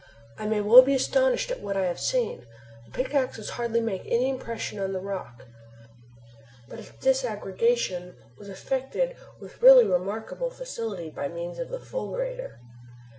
[0.39, 2.47] I may well be astonished at what I have seen.
[2.85, 5.45] The pickaxes hardly made any impression on the rock,
[6.67, 12.57] but its disaggregation was effected with really remarkable facility by means of the fulgurator.